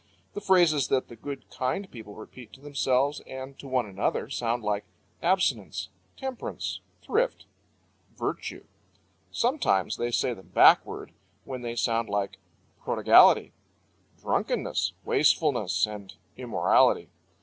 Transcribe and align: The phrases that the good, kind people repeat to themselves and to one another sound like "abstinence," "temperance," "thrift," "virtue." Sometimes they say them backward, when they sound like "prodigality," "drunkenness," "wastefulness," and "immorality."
The 0.33 0.41
phrases 0.41 0.87
that 0.87 1.09
the 1.09 1.15
good, 1.15 1.47
kind 1.51 1.85
people 1.91 2.15
repeat 2.15 2.51
to 2.53 2.59
themselves 2.59 3.19
and 3.27 3.59
to 3.59 3.67
one 3.67 3.85
another 3.85 4.31
sound 4.31 4.63
like 4.63 4.83
"abstinence," 5.21 5.89
"temperance," 6.17 6.79
"thrift," 7.03 7.45
"virtue." 8.17 8.63
Sometimes 9.29 9.97
they 9.97 10.09
say 10.09 10.33
them 10.33 10.47
backward, 10.55 11.13
when 11.45 11.61
they 11.61 11.75
sound 11.75 12.09
like 12.09 12.39
"prodigality," 12.79 13.53
"drunkenness," 14.19 14.93
"wastefulness," 15.05 15.85
and 15.85 16.15
"immorality." 16.35 17.11